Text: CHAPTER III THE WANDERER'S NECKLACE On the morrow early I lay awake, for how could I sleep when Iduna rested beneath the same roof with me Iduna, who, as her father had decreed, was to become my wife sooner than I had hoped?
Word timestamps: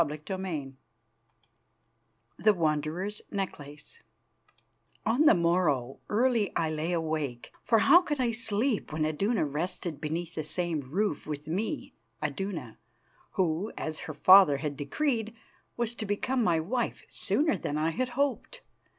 CHAPTER 0.09 0.35
III 0.43 0.73
THE 2.39 2.55
WANDERER'S 2.55 3.21
NECKLACE 3.29 3.99
On 5.05 5.25
the 5.27 5.35
morrow 5.35 5.99
early 6.09 6.51
I 6.55 6.71
lay 6.71 6.91
awake, 6.91 7.53
for 7.63 7.77
how 7.77 8.01
could 8.01 8.19
I 8.19 8.31
sleep 8.31 8.91
when 8.91 9.05
Iduna 9.05 9.45
rested 9.45 10.01
beneath 10.01 10.33
the 10.33 10.41
same 10.41 10.79
roof 10.81 11.27
with 11.27 11.47
me 11.47 11.93
Iduna, 12.19 12.79
who, 13.33 13.71
as 13.77 13.99
her 14.09 14.15
father 14.15 14.57
had 14.57 14.75
decreed, 14.75 15.35
was 15.77 15.93
to 15.93 16.07
become 16.07 16.43
my 16.43 16.59
wife 16.59 17.05
sooner 17.07 17.55
than 17.55 17.77
I 17.77 17.91
had 17.91 18.09
hoped? 18.17 18.61